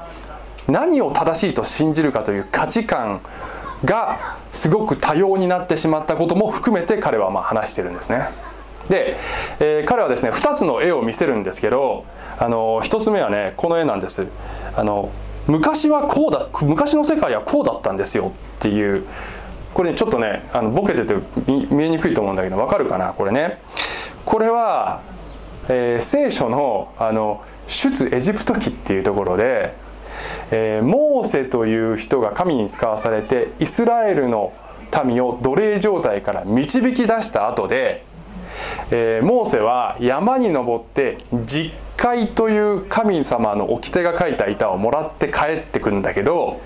[0.68, 3.20] 何を正しいと信じるかという価値観
[3.85, 8.29] がすごく多様になってしまったことも含めて彼はま話してるんですね。
[8.88, 9.16] で、
[9.61, 12.05] えー、彼はですね2つの絵を見せるんですけど
[12.38, 14.27] あの1つ目はねこの絵なんです。
[14.77, 15.11] あの
[15.46, 18.33] 昔はこうだ昔の世界はこうだったんですよ。
[18.59, 19.04] っていう。
[19.74, 21.14] これ、ちょっとねあのボケてて
[21.46, 23.12] 見えにくいと思うんだけどわかるかな？
[23.12, 23.59] これね。
[24.24, 25.02] これは、
[25.68, 29.74] えー、聖書のあの出エジプト記っていうところで
[30.50, 34.52] えー、モーセという人が神に使わされてイスラエルの
[35.04, 38.04] 民を奴隷状態から導き出した後で、
[38.90, 46.61] えー、モーセは山に登って実会という神様の掟が書いた板をもらって帰ってくるんだけど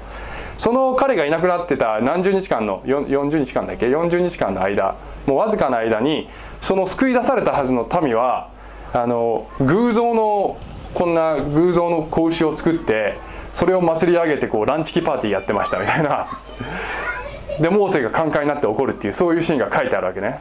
[0.57, 4.96] その彼がいなくなってた何十日間の40日間だっけ？40日間の間
[5.27, 6.29] もうわずかな間に
[6.61, 8.51] その救い出されたはずの民は
[8.92, 10.59] あの偶像の
[10.94, 13.18] こんな偶像の子牛を作って
[13.53, 16.27] それを祭り上げてこうランチキパーティーやってましたみたいな。
[17.61, 20.40] でモーセがカンカンになって怒るっていうそういうシーンが書いてあるわけね。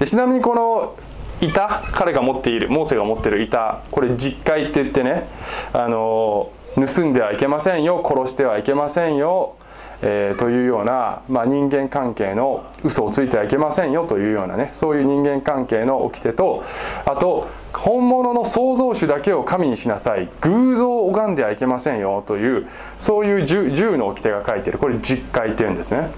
[0.00, 0.96] でちなみにこの
[1.42, 5.28] 板彼が持っているモーセが持ってる板これ実戒って言ってね
[5.72, 9.56] あの盗んではいけませんよ殺してはいけませんよ
[10.02, 16.64] えー、というような、まあ、人間関係の嘘をついてはいけませんよというようなねそういう人間関係の掟と
[17.04, 22.66] あと本物の創造主だけを神にしなさい偶像を拝んではいけませんよという
[22.98, 24.78] そういう10の掟が書いてる。
[24.78, 26.10] これ実戒っていうんですね。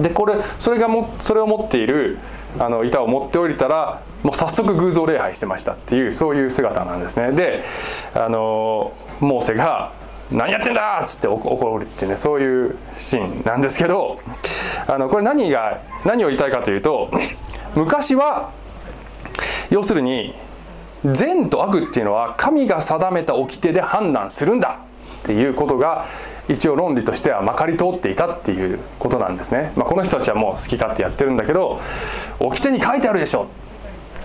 [0.00, 2.18] でこれそれがもそれを持っている
[2.58, 7.32] あの板を持っておいたらもう早速偶像礼拝してましたっていうそういう姿なんですね。
[7.32, 7.62] で
[8.14, 9.92] あのモーセが
[10.30, 11.00] 何やってんだ！
[11.02, 14.20] っつって怒るっていうねそういうシーンなんですけど
[14.86, 17.10] あのこれ何が何を言いたいかというと
[17.74, 18.52] 昔は
[19.70, 20.34] 要するに
[21.04, 24.78] 善と悪っていうのは神が定めた掟で判断するんだ
[25.22, 26.06] っていうことが
[26.50, 31.80] 一応論理としてはまかり通っていたっていうことなんですね、まあ、この人たちはもう好き勝手やってるんだけど
[32.40, 33.46] 掟に書いてあるでしょ。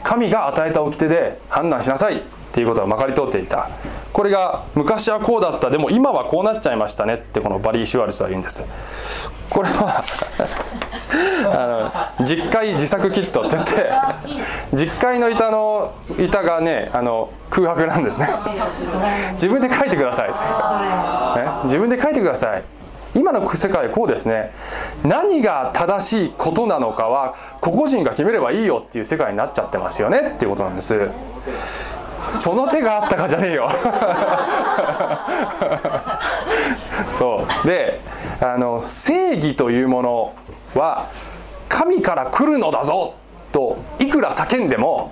[0.03, 2.23] 神が与えた掟で判断しなさい。
[2.55, 3.69] っていうことがまかり通っていた。
[4.13, 5.69] これが昔はこうだった。
[5.69, 7.15] でも今はこうなっちゃいましたね。
[7.15, 8.63] ってこのバリー・シュワルツは言うんです。
[9.49, 10.01] これは
[11.51, 13.41] あの実会自作キット。
[13.41, 13.91] って言って
[14.73, 18.29] 実会の板の板がねあの空白なんですね。
[19.33, 22.63] 自分で書いてください、ね、自分で書いてください。
[23.15, 24.51] 今の世界こうですね。
[25.03, 30.31] 何が正しいことなのかは個々人が決めればいいよっていう世界になっちゃってますよね。
[30.35, 31.09] っていうことなんです。
[32.35, 33.69] その手があったかじゃねえよ。
[37.11, 37.67] そう。
[37.67, 37.99] で
[38.41, 40.35] あの正義というもの
[40.75, 41.09] は
[41.69, 43.15] 神から来るのだぞ
[43.51, 45.11] といくら叫んでも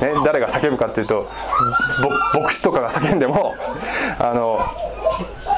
[0.00, 1.28] ね、誰が叫ぶかっていうと
[2.34, 3.56] 牧師とかが叫んでも
[4.18, 4.60] あの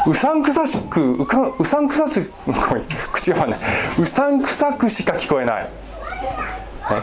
[0.07, 2.23] うさんくさしくうかうさんくさし
[3.13, 3.59] 口がね
[3.99, 5.69] うさんくさくしか聞こえない、ね、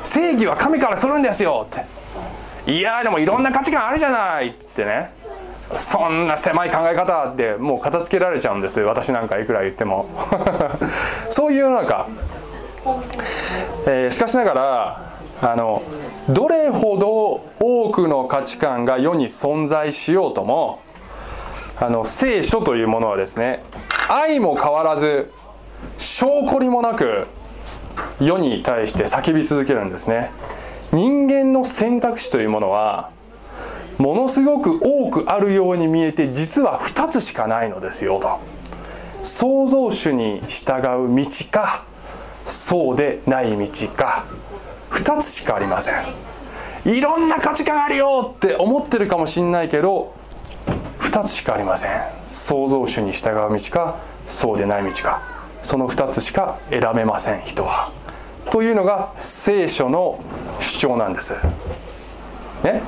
[0.02, 1.97] 正義は神から来るんですよって。
[2.68, 5.14] いやでもいろんな価値観あるじゃないって言ってね。
[5.78, 10.10] そんな狭い考え方でもう片付けられちゃうんです私なんかいくら言っても。
[11.30, 12.08] そういう世の中、
[13.86, 15.02] えー、しかしながら
[15.42, 15.82] あの
[16.30, 20.80] どれほど多くの価値観が世に存在しようとも
[21.80, 23.64] あの聖書というものはですね
[24.10, 25.32] 愛も変わらず
[25.98, 27.28] 証拠りもなく
[28.20, 30.32] 世に対して叫び続けるんですね。
[30.94, 33.10] 人間の選択肢というものは
[33.98, 38.40] ものすごく多くあるように見えて実は2つしかないのですよと。
[39.24, 41.84] 創造主に従う道か
[42.46, 44.26] そうでない道か
[44.92, 45.96] 2つしかありません。
[46.86, 50.14] いろんな価値観あるよって思ってるかもしんないけど
[51.00, 51.92] 2つしかありません。
[52.26, 55.22] 創造主に従う道かそうでない道か
[55.64, 57.92] その2つしか選べません人は。
[58.52, 60.24] というのが聖書の
[60.60, 61.34] 主張なんです。
[62.64, 62.82] ね、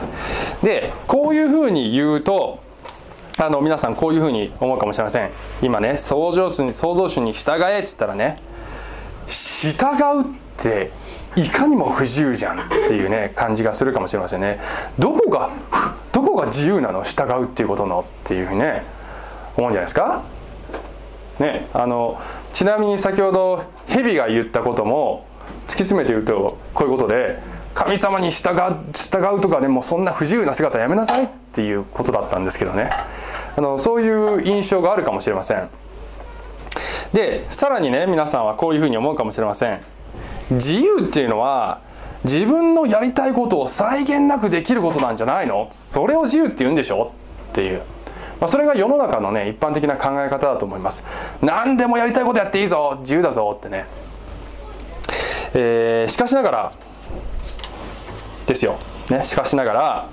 [0.63, 2.59] でこういうふうに言うと
[3.37, 5.29] あの皆さんこういうふうに思うかもしれません。
[5.61, 8.37] 今ね創造主に創造主に従えっつったらね
[9.27, 9.71] 従
[10.17, 10.25] うっ
[10.57, 10.91] て
[11.35, 14.59] いかにも不自由じゃんっていうね感じがするかもしれませんね。
[14.97, 15.51] どこが
[16.11, 17.03] どこが自由なの？
[17.03, 18.83] 従うっていうことのっていうふうにね
[19.55, 20.23] 思うんじゃないですか？
[21.39, 22.19] ねあの
[22.51, 25.27] ちなみに先ほど蛇が言ったことも
[25.69, 27.39] 突き詰めて言うとこういうことで
[27.75, 28.55] 神様に従
[28.91, 32.89] 従うとかねもそんな不自由な姿やめなさいっていうことだったんですけどね。
[33.55, 35.69] あのそういう印象があるかもしれません。
[37.13, 39.79] でさらにね皆さんはこういうふうに思うかもしれません。
[40.51, 41.81] 自由っていうのは
[42.23, 45.69] 自分のやりたいことを際限なくできることなんじゃないの？
[45.71, 47.13] それを自由って言うんでしょ？
[47.51, 47.83] っていう、
[48.41, 51.03] まあ、それが世の中のね一般的な考え方だと思います。
[51.41, 52.97] 何でもやりたいことやっていいぞ。
[53.01, 53.85] 自由だぞってね、
[55.53, 56.71] えー、しかしながら
[58.47, 58.77] ですよ、
[59.09, 60.09] ね、しかしながら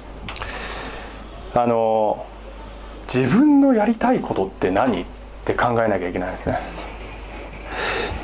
[1.55, 2.27] あの
[3.13, 5.07] 自分のやりたいことって何っ
[5.45, 6.59] て考えなきゃいけないですね。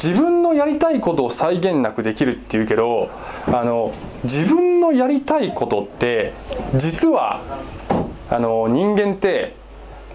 [0.02, 3.08] 自分のやりたいことを際限なくできるっていうけど
[3.46, 3.92] あの
[4.24, 6.32] 自分のやりたいことって
[6.74, 7.40] 実は
[8.28, 9.54] あの人間って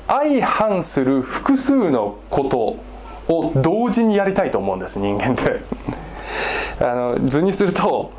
[0.07, 2.77] 相反する複数のこと
[3.33, 5.61] を同時にやりたいと思うんです人間って。
[6.79, 8.11] あの図にすると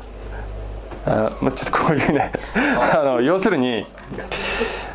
[1.05, 2.31] あのちょっとこういうね
[2.93, 3.85] あの要するに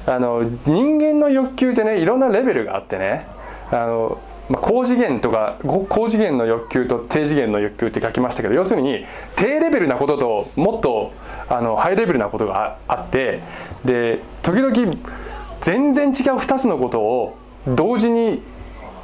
[0.06, 3.26] あの人間の欲求ってねいろんなレベルがあってね
[3.70, 11.12] あのまあ、高次元とか高次元の欲求と低次元の欲求って書きましたけど要するに低レベルなことともっと
[11.48, 13.40] あのハイレベルなことがあって
[13.84, 14.74] で時々
[15.60, 18.42] 全然違う2つのことを同時に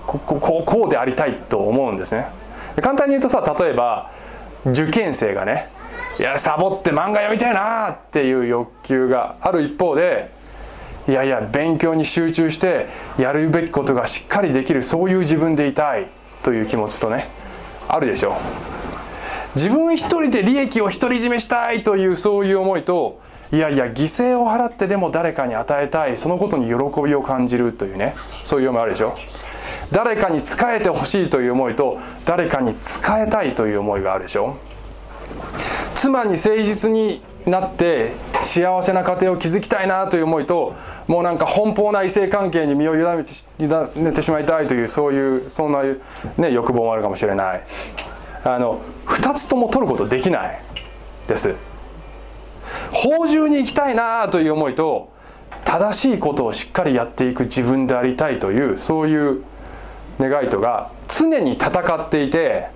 [0.07, 2.27] こここうでありたいと思うんですね。
[2.83, 4.11] 簡単に言うとさ例えば
[4.67, 5.69] 受験生がね
[6.19, 10.31] いやサボって漫画読みたいなっていう欲求がある一方で
[11.09, 12.87] いやいや勉強に集中して
[13.19, 16.09] やるべきことがしっかりできるそういう自分でいたい
[16.43, 17.29] という気持ちとね
[17.89, 18.33] あるでしょう。
[19.55, 23.21] 自分一人で利益を独り占めしたいというそういう思いと
[23.53, 29.17] いやいや犠牲を払ってでも誰かに与えたいそのことに喜びを感じるというねそういう思いあるでしょ
[29.93, 34.59] 誰かに仕えてほしいという思いと誰かに仕えたいという思いがあるでしょ
[35.95, 40.75] 妻に誠実になって幸せな家庭を築きたいなという思いと
[41.07, 45.83] もうなんか奔放な異性関係に身を委ねて委ねてしまいたいというそういうそんな、
[46.39, 47.63] ね、欲望もあるかもしれない。
[48.45, 50.59] あの2つとも取ることできない
[51.29, 51.55] です。
[52.93, 55.11] 法中に行きたいなという思いと
[55.65, 59.43] 正しいことをしっかりやっていく自分でありたいというそういう
[60.21, 62.69] 願いとが常に戦っていて、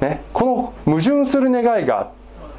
[0.00, 2.12] ね、この矛盾する願いが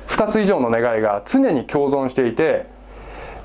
[0.07, 2.65] 2つ以上の願いが常に共存していて、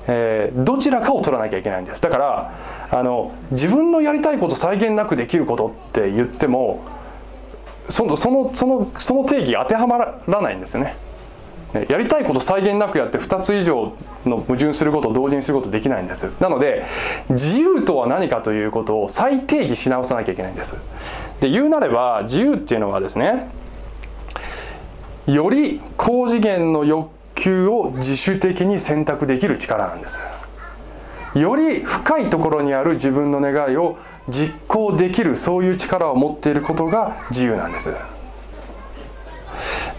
[0.07, 2.53] えー、どちらかを取らなきゃいけないんですだから
[2.91, 6.83] あの自分のやりたいこと際限なくできることって言っても
[7.89, 10.95] そのそのそのその定義当てはまらないんですよね。
[11.73, 13.93] やりたいこと際限なくやって2つ以上
[14.25, 16.31] の矛盾することを同時にすることできないんです。
[16.39, 16.85] なので
[17.29, 20.75] 自由とは何かということを再定義し直さなきゃいけないんです。
[21.39, 23.49] で言うなれば自由っていうのはですね
[25.25, 30.19] より高次元の欲求を自主的に選択できる力なんです。
[31.33, 33.97] より深いところにある自分の願いを
[34.29, 37.91] 実行できるそういう力を持っていることが自由なんです。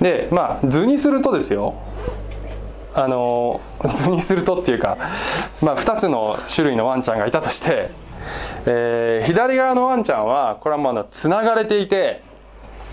[0.00, 1.74] でまあ図にするとですよ。
[2.96, 4.96] あの図にするとっていうか、
[5.62, 7.90] まあ、2つの種類のワンちゃんがいたとして、
[8.66, 12.22] えー、左側のワンちゃんはこれはまあつながれていて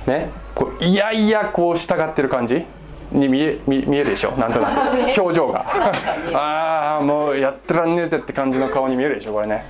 [0.07, 2.65] ねこういやいやこう従ってる感じ
[3.11, 4.31] に見え見見えるでしょ？
[4.37, 4.71] なんとなく。
[5.21, 5.65] 表情が。
[6.33, 9.33] ああもうやってらんねえぜって感じの顔に見えるでしょ？
[9.33, 9.65] これね。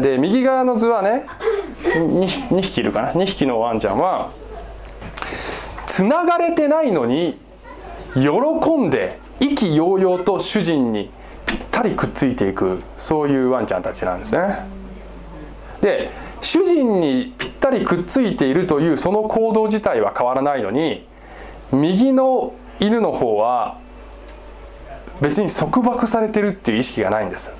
[0.00, 1.26] で右側の図はね
[1.82, 4.28] 2, 2匹いるかな？2匹のワンちゃんは
[5.92, 7.36] つながれてないのに
[8.14, 11.10] 喜んで意気揚々と主人に
[11.44, 14.64] ぴったりくっついていくそういうワンちゃんたちなんですね。
[15.82, 21.04] で主人にぴったりくっついているというその行動自体は変わらないのに
[21.72, 23.76] 右の犬の方は
[25.20, 27.52] 別に束縛されてるっていう意識がないんです。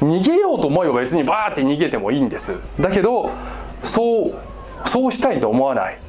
[0.00, 2.56] 逃げようと思えば別にバーって逃げてもいいんです。
[2.80, 3.30] だけど
[3.84, 4.34] そ
[4.84, 6.00] うそうしたいと思わない。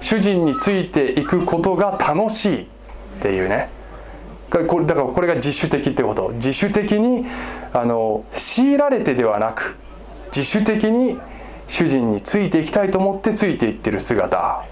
[0.00, 2.66] 主人についていくことが楽しいっ
[3.20, 3.70] ていうね。
[4.50, 6.30] これだからこれが自主的ってこと。
[6.34, 7.26] 自主的に
[7.72, 9.76] あの強いられてではなく
[10.28, 11.18] 自主的に
[11.66, 14.64] 主人についていきたいと思ってついていってる姿。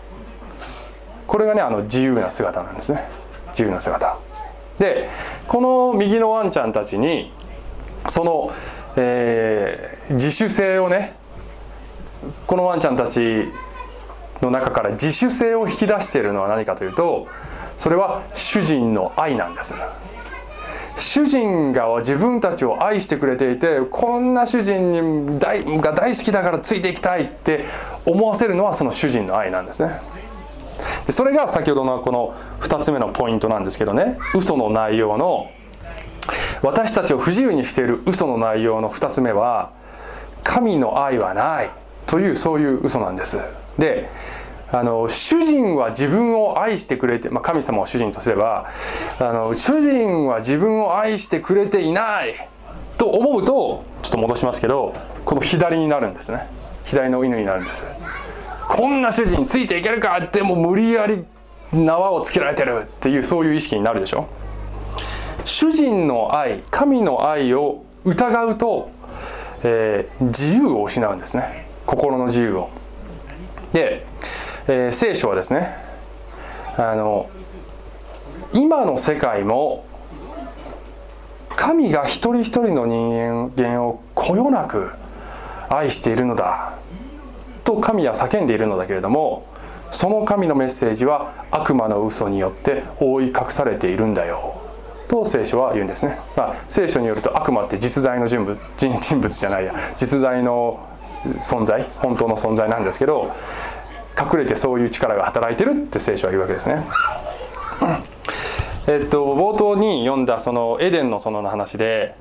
[1.26, 3.04] これがねあの自由な姿なんですね。
[3.48, 4.18] 自由な姿。
[4.78, 5.08] で
[5.48, 7.32] この右のワンちゃんたちに
[8.08, 8.52] その、
[8.96, 11.14] えー、自主性をね
[12.46, 13.48] このワンちゃんたち
[14.44, 17.26] の中から自主性を引き出しているのは何かというと
[17.78, 19.74] それは主人の愛なんです。
[20.96, 24.92] 主人が自分たちを愛してくれていてこんな主人
[25.26, 27.64] に大が大好きだからついていきたいって
[28.06, 30.00] 思わせるのはその主人の愛なんですね。
[31.06, 34.18] でそれが先ほどのこの2つ目のポイントなんですけどね。
[34.34, 35.50] 嘘の内容の
[36.62, 39.72] 私たちを不自由にしている嘘の内容の2つ目は
[40.44, 41.70] 神の愛はない
[42.06, 43.38] というそういう嘘なんです。
[43.78, 44.08] で
[44.74, 48.68] あの主人は自分を愛してくれて、まあ、神様を主人とすれば
[49.20, 52.34] あの主人は自分を愛してくれていない
[52.98, 54.92] と思うとちょっと戻しますけど
[55.24, 56.48] この左になるんですね。
[56.84, 57.84] 左の犬になるんです。
[58.68, 61.24] こんな主人についていけるかってもう無理やり
[61.72, 64.28] 縄をつけられてるっていうそういう意識になるでしょ。
[65.44, 68.90] 主人の愛神の愛を疑うと、
[69.62, 71.68] えー、自由を失うんですね。
[71.86, 72.70] 心の自由を。
[73.72, 74.04] で
[74.66, 75.76] えー、聖書はですね
[76.78, 77.28] あの
[78.54, 79.84] 今の世界も
[81.50, 84.90] 神が一人一人の人間をこよなく
[85.68, 86.78] 愛しているのだ
[87.64, 89.46] と神は叫んでいるのだけれども
[89.90, 94.60] その神のメッセージは悪魔の嘘によって覆い隠されているんだよ
[95.08, 100.88] と聖書は言うんですね、まあ、聖書によると悪魔って実在の人物人物じゃないや実在の
[101.38, 103.34] 存在本当の存在なんですけど
[104.18, 106.84] 隠れてそういう力が働いてるって聖書は言うわけですね。
[108.86, 112.14] えっと冒頭に読んだそのエデンの園の話で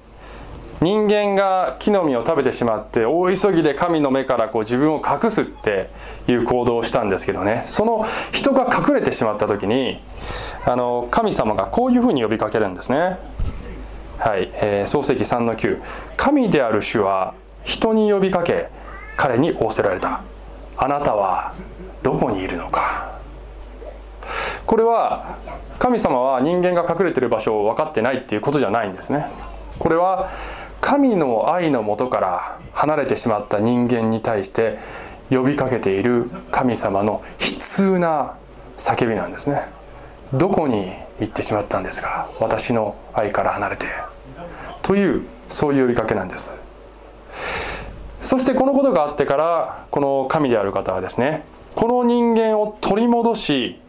[0.82, 5.89] 人間が木の実を食べてしまって大急ぎで神の目からこう自分を隠すって
[6.27, 7.63] いう行動をしたんですけどね。
[7.65, 9.99] その人が隠れてしまった時に
[10.65, 13.17] あの神様がこういうふうに呼びかけるんですね。
[14.19, 15.82] はい、えー、創世記3の9
[16.17, 18.69] 神である主は人に呼びかけ
[19.17, 20.21] 彼に仰せられた。
[20.75, 21.53] あなたは
[22.03, 23.19] どこにいるのか。
[24.65, 25.37] これは
[25.79, 29.25] 神様は人間が隠れてる場所を分かってないっていうことじゃないんですね。
[29.79, 30.29] これは
[30.79, 34.79] 神の愛のもとから離れてしまった人間に対して
[35.29, 38.37] 呼びかけている神様の悲痛な
[38.77, 39.71] 叫びなんですね。
[40.33, 42.29] どこに行ってしまったんですか？
[42.39, 43.87] 私の愛から離れて。
[44.81, 46.51] というそういう呼びかけなんです。
[48.21, 51.43] そしてこのことがあってからこの神である方はですね
[51.75, 53.79] この人間を取り戻し、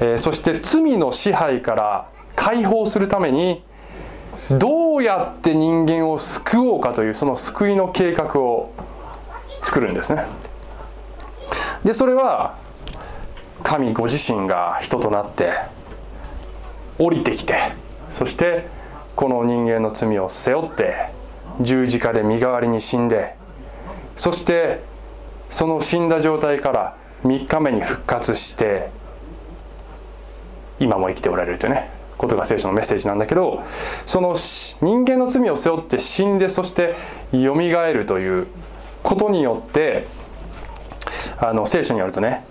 [0.00, 3.62] えー、そして罪の支配から解放するために
[4.50, 8.72] どうやって人間を救おうかというその救いの計画を
[9.62, 10.24] 作るんですね。
[11.84, 12.56] でそれは
[13.62, 15.52] 神ご自身が人となって
[16.98, 17.56] 降りてきて
[18.08, 18.66] そして
[19.14, 21.10] この人間の罪を背負って
[21.60, 23.34] 十字架で身代わりに死んで
[24.16, 24.80] そして
[25.50, 28.90] その死んだ状態から3日目に復活して
[30.80, 33.62] 今も生きておられるというねことが聖書のメッセージなんだけど
[34.06, 36.94] その人間の罪を背負って死んでそして
[37.32, 38.46] よみがえるという
[39.02, 40.06] ことによって
[41.40, 42.44] あの聖書によるとね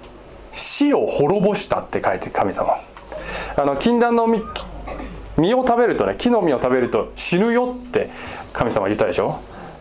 [0.51, 2.74] 死を滅ぼしたって書いて神様。
[3.57, 4.41] あの禁断の実
[5.38, 8.09] 実を食べるとね木の実を食べると死ぬよって
[8.53, 9.39] 神様言ったでしょ？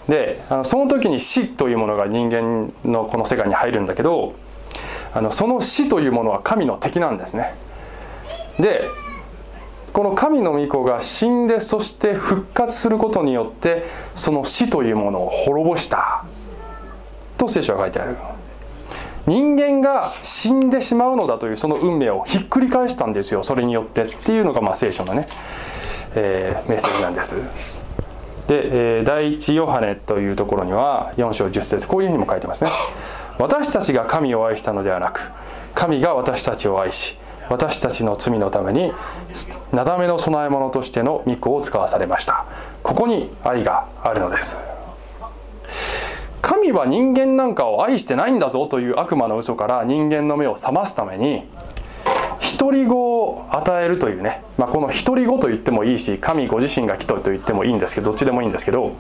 [0.09, 4.35] であのその時に死というものが人間のこの世界に入るんだけど
[5.17, 7.55] あのその死というものは神の敵なんですね。
[8.61, 8.85] で
[9.95, 16.27] この神の御子が死んでそして復活することによってその死というものを滅ぼした
[17.39, 18.17] と聖書は書いてある。
[19.27, 23.43] 人間が死んでしまうのだというその運命をひっくり返したんですよ。
[23.43, 25.27] それによってっていうのがまあ聖書のね、
[26.15, 27.83] えー、メッセージなんです。
[28.49, 32.71] で、えー、第一ヨハネというところには4章10節こういうふうにも書いてますね。
[33.39, 35.31] 私たちが神を愛したのではなく
[35.75, 37.17] 神が私たちを愛し
[37.49, 38.93] 私たちの罪のために
[39.73, 42.45] なだめの供え物としての御子を使わされました。
[42.83, 44.59] ここに愛があるのです。
[46.43, 51.45] 神は人間なんかを愛してないんだぞという悪魔の嘘から人間の目を覚ますために
[52.59, 58.97] 独り子を与えるというね、まあ、この独り子と言ってもいいし神ご自身が来とと言ってもいいんですけどどっちでもいいんですけど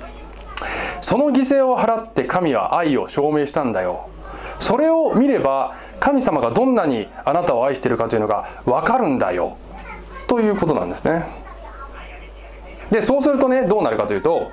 [1.00, 4.08] その犠牲を払って神は愛を証明したんだよ。
[4.60, 9.56] それを見れば神様がどんなにあなたを愛しているかというのが分かるんだよ。
[10.26, 11.24] ということなんですね。
[12.90, 14.50] でそうするとねどうなるかというと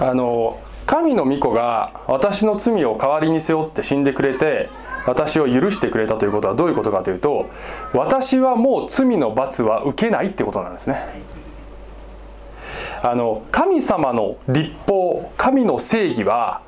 [0.00, 4.68] あの神の御子が私の罪を代わりに背負って死んでくれて
[5.06, 7.50] 私を許してくれたということはどういうことかというと
[7.92, 10.96] 私はもう罪の罰は受けないってことなんですね。
[13.02, 16.62] あの神様の立法神の正義は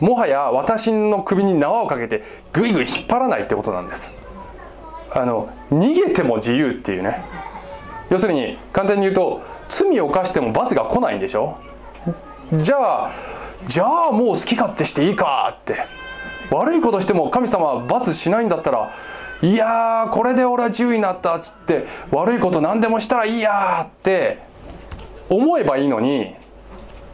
[0.00, 2.22] もはや私の首に縄をかけて
[2.52, 4.12] ぐいぐい引っ張らないってことなんです。
[5.12, 7.24] あの逃げても自由っていうね。
[8.10, 11.58] 要するに簡単に言うと罪を犯しても罰が来ないんでしょ？
[12.52, 13.12] じゃあ
[13.66, 15.86] じゃあもう好き勝手していいかって。
[16.50, 18.94] 悪いことしても神様は罰しないんだったら
[19.40, 24.38] いやこれで俺は自由になったっつって悪いこと何でもしたらいいやって
[25.30, 26.34] 思えばいいのに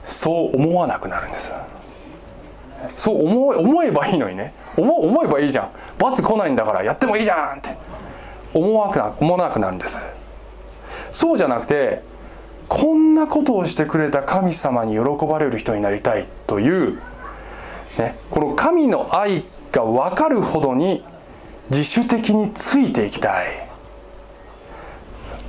[0.03, 1.55] そう思わなくなるんです。
[2.97, 4.53] そう思思えばいいのにね。
[4.77, 5.71] 思思えばいいじゃん。
[5.99, 7.77] 罰来ないんだからやってもいいじゃんって。
[8.53, 9.99] 思わな思わなくなるんです。
[11.13, 12.03] そうじゃなくて
[12.69, 17.01] こんなことをしてくれた神様に喜ばれる人になりたいという、
[17.99, 21.05] ね、この神の愛が分かるほどに
[21.69, 23.47] 自主的についていきたい。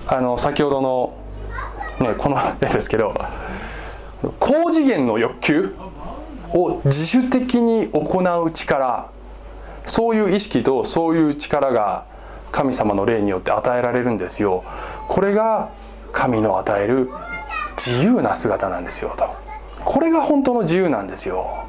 [0.07, 1.13] あの先ほどの、
[1.99, 3.13] ね、この絵 ですけど
[4.39, 5.75] 高次元の欲求。
[6.53, 9.09] を自主的に行う力
[9.85, 12.05] そういう意識とそういう力が
[12.51, 14.63] 神様の霊によって与えられるんですよ。
[15.07, 15.69] これが
[16.11, 17.09] 神の与える
[17.77, 19.25] 自由な姿なんですよと。
[19.83, 21.65] これが本当の自由なんですよ。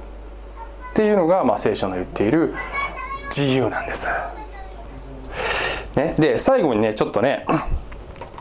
[0.90, 2.54] っていうのが、まあ、聖書の言っている
[3.34, 4.08] 自由なんです。
[5.96, 7.44] ね、で最後にねちょっとね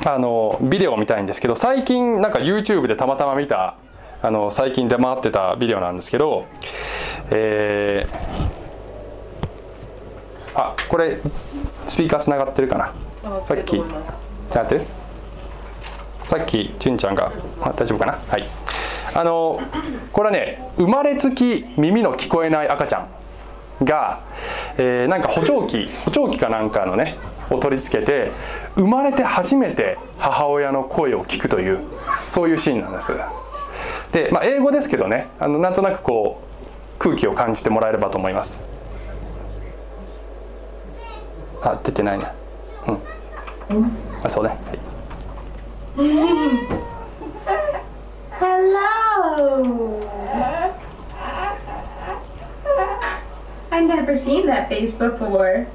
[0.06, 3.76] あのビデオを見たいんですけど最近なんか YouTube でたまたま見た
[4.24, 6.46] あの最近出回ってたビデオなんですけど、
[7.32, 11.18] えー、あこれ
[11.88, 12.38] スピーカーつな？
[12.38, 12.94] がってるか
[13.24, 14.76] なさっきつながって。
[14.76, 14.82] る
[16.24, 18.14] さっきちゅんちゃんが、あ、大丈夫かな？
[18.14, 18.44] はい。
[19.16, 19.60] あの
[20.14, 23.00] これはね生まれつき耳の聞こえない赤ちゃ
[23.82, 24.22] んが、
[24.78, 27.18] えー、なんか補聴器補聴器かなんかのね
[27.50, 28.32] を取り付けて
[28.76, 31.80] 生まれて初めて母親の声を聞くという
[32.28, 33.14] そういうシーンなんです
[34.12, 36.42] で、まあ、英語ですけどねあのなんとなくこ
[36.96, 38.62] う空気を感じてもらえればと思います
[41.64, 42.26] あ出てないね
[42.88, 42.92] う
[43.74, 43.92] ん
[44.24, 44.80] あそうねはい
[48.42, 50.02] Hello.
[53.72, 55.68] I've never seen that face before.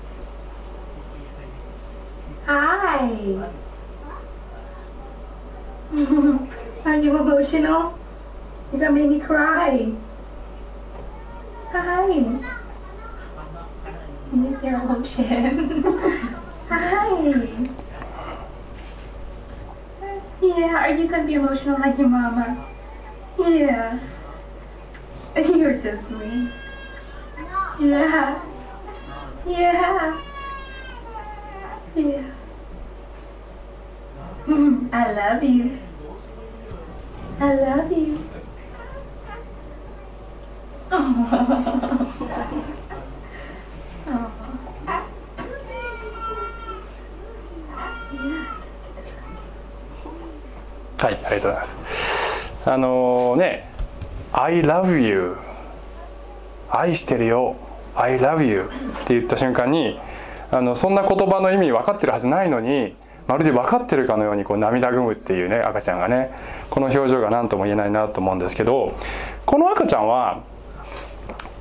[2.46, 3.48] Hi.
[6.86, 7.95] Are you emotional?
[8.72, 9.92] You're gonna make me cry.
[11.70, 12.08] Hi.
[14.32, 15.82] Use your emotion.
[16.68, 17.66] Hi.
[20.42, 22.66] Yeah, are you gonna be emotional like your mama?
[23.38, 24.00] Yeah.
[25.36, 26.48] You're so sweet.
[27.78, 28.44] Yeah.
[29.46, 30.20] Yeah.
[31.94, 32.30] Yeah.
[34.92, 35.78] I love you.
[37.38, 38.18] I love you.
[50.98, 52.52] はいありがとうございます。
[52.64, 53.68] あのー、ね
[54.32, 55.36] 「I love you」
[56.70, 57.56] 「愛してるよ」
[57.94, 58.70] 「I love you」
[59.02, 59.98] って言った瞬間に
[60.50, 62.94] あのそんな言葉の意味分かってるはずないのに
[63.26, 66.30] まるで分かってるかのようにこう涙ぐむっていうね赤ちゃんがね
[66.70, 68.94] この表情が何とも言えないなと思うんですけど
[69.44, 70.42] この赤ちゃんは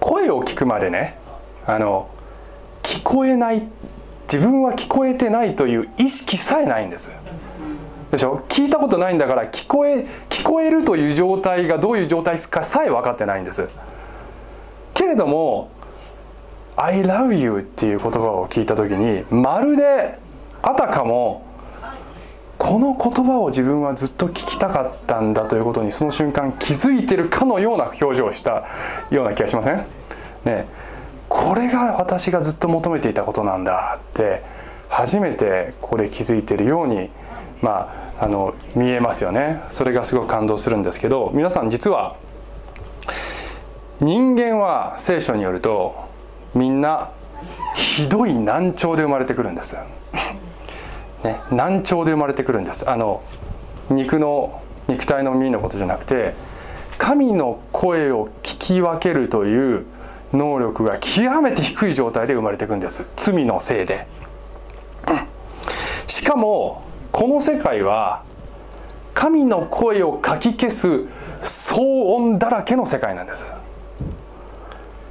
[0.05, 1.17] 声を聞くまでね
[1.65, 2.07] あの
[2.83, 3.63] 聞こえない
[4.31, 7.09] 自分は聞こえてないという意識さえないんです。
[8.11, 8.43] でしょ？
[8.47, 13.67] 聞いたことないんだから聞こえ聞こえるという状態がどういう状態かさえ分かってないんです。
[14.93, 15.71] けれども
[16.77, 20.19] 「I love you」っていう言葉を聞いた時にまるで
[20.61, 21.44] あたかも
[22.66, 28.66] この言葉を自分はずっと聞きたかったんだということにその瞬間気づいてるかのような表情をした
[29.11, 29.86] ような気がしません？
[30.45, 30.66] ね
[31.30, 34.41] これが私がずっと求めていたことなんだって
[34.89, 37.11] 初めてここで気づいてるように
[37.61, 39.61] まああの見えますよね。
[39.70, 42.16] それがすごく感動するんですけど皆さん実は
[43.99, 46.09] 人間は聖書によると
[46.55, 47.11] みんな
[47.76, 49.78] ひどい難聴で生まれてくるんです、
[51.26, 52.89] ね、難聴で生まれてくるんです。
[52.89, 53.23] あの
[53.89, 56.34] 肉の肉体の耳のことじゃなくて
[56.97, 59.86] 神の声を聞き分けるという
[60.34, 63.09] 能力が極めて低い状態で生まれていくんです。
[63.15, 64.07] 罪のせいで。
[66.07, 68.23] しかもこの世界は
[69.13, 70.88] 神の声をかき消す
[71.41, 71.82] 騒
[72.15, 73.45] 音だらけの世界なんです。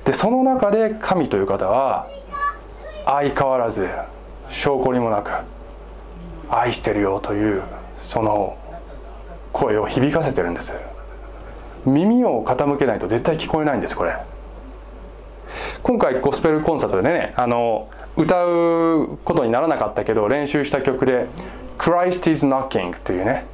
[0.05, 2.07] でその中で神という方は
[3.05, 3.89] 相変わらず
[4.49, 5.31] 証拠にもなく
[6.51, 7.63] 愛してるよという
[7.99, 8.59] その
[9.53, 10.75] 声を響かせてるんです。
[11.87, 14.17] 耳を傾けないと絶対聞こえないんですこれ。
[15.83, 21.27] 今回ゴスペルコンサートでねあの歌うことにならなかったけど練習した曲で
[21.79, 23.47] 「Christ is knocking」というね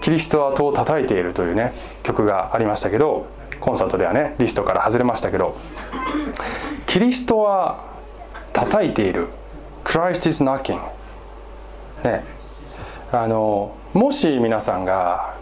[0.00, 1.72] キリストは戸を叩いているというね
[2.02, 3.26] 曲がありましたけど
[3.60, 5.56] コンサートではねリストから外れましたけど
[6.86, 7.84] キリストは
[8.52, 9.28] 叩いている。
[9.84, 10.80] Christ is knocking
[12.04, 12.24] ね。
[13.12, 15.36] あのもし皆さんが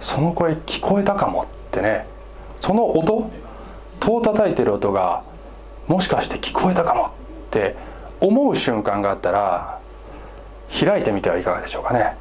[0.00, 2.06] その声聞こえたかもってね
[2.60, 3.30] その音
[4.00, 5.22] 戸を叩いてる音が
[5.86, 7.10] もしかして聞こえたかもっ
[7.50, 7.76] て
[8.20, 9.80] 思う瞬間があったら
[10.80, 12.16] 開いてみてはいかがでしょうかね。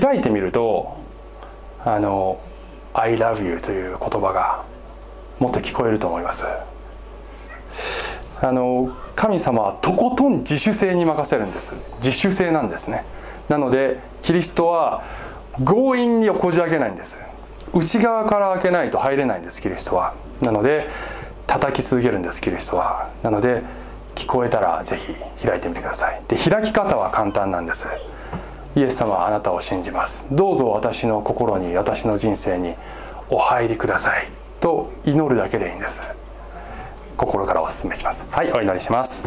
[0.00, 0.96] 開いてみると
[1.84, 2.40] あの
[2.94, 4.64] I love you という言葉が
[5.38, 6.44] もっと聞こえると思います。
[8.40, 11.74] あの神様はとことん自主性に任せるんです。
[11.96, 13.04] 自主性なんですね。
[13.48, 15.02] なのでキリストは
[15.64, 17.18] 強引にこじ開けないんです。
[17.74, 20.14] 内側から開けないと入れないんですキリストは。
[20.40, 20.88] なので
[21.46, 23.10] 叩き続けるんですキリストは。
[23.22, 23.62] なので
[24.14, 25.14] 聞こえたらぜひ
[25.44, 26.22] 開いてみてください。
[26.28, 27.88] で開き方は簡単なんです。
[28.76, 30.28] イエス様はあなたを信じます。
[30.30, 32.74] どうぞ私の心に私の人生に
[33.30, 34.26] お入りください。
[34.60, 36.02] と祈るだけでいいんです。
[37.18, 38.24] 心からお勧めします。
[38.30, 39.22] はいお祈りします。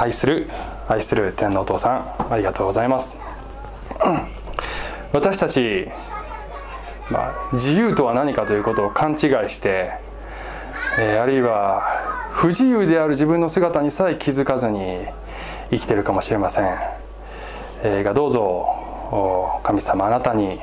[0.00, 0.48] 愛する
[0.88, 3.18] 愛する天皇お父さんありがとうございます。
[5.12, 5.88] 私たち、
[7.10, 9.18] まあ、自由とは何かということを勘違い
[9.50, 9.90] して、
[10.98, 11.82] えー、あるいは
[12.32, 15.04] 不自由である自分の姿にさえ気づかずに
[15.70, 16.64] 生きてるかもしれません、
[17.82, 20.58] えー、がどうぞ神様あなたに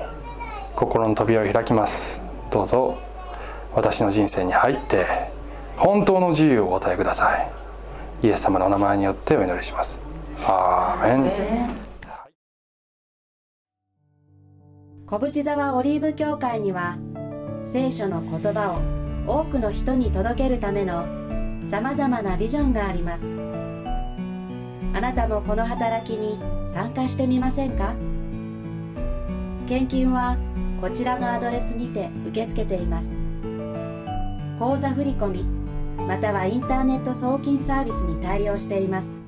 [0.76, 2.26] 心の扉を開きます。
[2.50, 2.98] どうぞ
[3.76, 5.33] 私の人生に入って
[5.78, 7.52] 本当の自由をお与えください。
[8.24, 10.00] イエス様のお名前によってお祈りします。
[10.46, 11.32] アーメン。
[15.06, 16.98] 小淵沢オリーブ教会には
[17.64, 21.06] 聖書の言葉を多くの人に届けるための
[21.70, 23.24] さまざまなビジョンがあります。
[24.96, 26.40] あなたもこの働きに
[26.72, 27.94] 参加してみませんか？
[29.68, 30.38] 献金は
[30.80, 33.20] こちらのアドレスにて受け付けています。
[34.60, 35.63] 口座振込
[35.98, 39.23] またはインターネット送金サービスに対応しています。